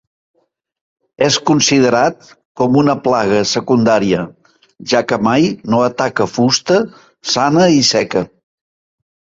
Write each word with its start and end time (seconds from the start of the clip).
És 1.25 1.35
considerat 1.49 2.31
com 2.61 2.79
una 2.83 2.95
plaga 3.09 3.43
secundària, 3.51 4.25
ja 4.95 5.05
que 5.13 5.23
mai 5.29 5.49
no 5.75 5.85
ataca 5.93 6.29
fusta 6.35 6.83
sana 7.37 7.73
i 7.81 7.89
seca. 7.97 8.29